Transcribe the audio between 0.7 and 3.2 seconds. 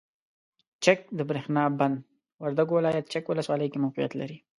چک دبریښنا بند وردګو ولایت